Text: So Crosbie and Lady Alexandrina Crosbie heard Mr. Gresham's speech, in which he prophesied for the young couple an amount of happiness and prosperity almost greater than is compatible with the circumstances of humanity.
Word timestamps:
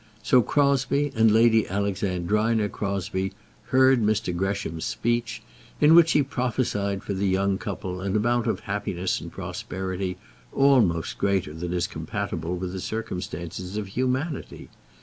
So 0.23 0.41
Crosbie 0.41 1.11
and 1.15 1.29
Lady 1.29 1.69
Alexandrina 1.69 2.69
Crosbie 2.69 3.33
heard 3.65 4.01
Mr. 4.01 4.35
Gresham's 4.35 4.83
speech, 4.83 5.43
in 5.79 5.93
which 5.93 6.13
he 6.13 6.23
prophesied 6.23 7.03
for 7.03 7.13
the 7.13 7.27
young 7.27 7.59
couple 7.59 8.01
an 8.01 8.15
amount 8.15 8.47
of 8.47 8.61
happiness 8.61 9.21
and 9.21 9.31
prosperity 9.31 10.17
almost 10.53 11.19
greater 11.19 11.53
than 11.53 11.71
is 11.71 11.85
compatible 11.85 12.57
with 12.57 12.71
the 12.71 12.81
circumstances 12.81 13.77
of 13.77 13.89
humanity. 13.89 14.69